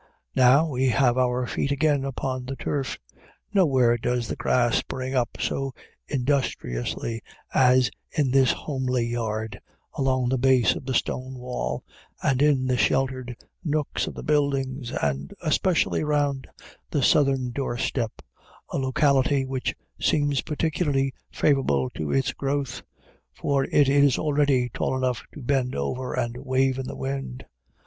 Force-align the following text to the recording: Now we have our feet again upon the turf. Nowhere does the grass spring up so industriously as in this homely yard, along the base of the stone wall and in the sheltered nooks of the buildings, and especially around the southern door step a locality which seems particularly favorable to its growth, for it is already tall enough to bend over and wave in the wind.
Now 0.35 0.65
we 0.67 0.87
have 0.87 1.15
our 1.15 1.45
feet 1.45 1.71
again 1.71 2.05
upon 2.05 2.47
the 2.47 2.55
turf. 2.55 2.97
Nowhere 3.53 3.99
does 3.99 4.27
the 4.27 4.35
grass 4.35 4.77
spring 4.77 5.13
up 5.13 5.37
so 5.39 5.75
industriously 6.07 7.21
as 7.53 7.91
in 8.09 8.31
this 8.31 8.51
homely 8.51 9.05
yard, 9.05 9.61
along 9.93 10.29
the 10.29 10.39
base 10.39 10.73
of 10.73 10.87
the 10.87 10.95
stone 10.95 11.35
wall 11.37 11.83
and 12.23 12.41
in 12.41 12.65
the 12.65 12.77
sheltered 12.77 13.35
nooks 13.63 14.07
of 14.07 14.15
the 14.15 14.23
buildings, 14.23 14.89
and 14.91 15.35
especially 15.39 16.01
around 16.01 16.47
the 16.89 17.03
southern 17.03 17.51
door 17.51 17.77
step 17.77 18.23
a 18.71 18.79
locality 18.79 19.45
which 19.45 19.75
seems 19.99 20.41
particularly 20.41 21.13
favorable 21.29 21.91
to 21.91 22.11
its 22.11 22.33
growth, 22.33 22.81
for 23.35 23.65
it 23.65 23.87
is 23.87 24.17
already 24.17 24.67
tall 24.69 24.97
enough 24.97 25.21
to 25.35 25.43
bend 25.43 25.75
over 25.75 26.13
and 26.15 26.37
wave 26.37 26.79
in 26.79 26.87
the 26.87 26.97
wind. 26.97 27.45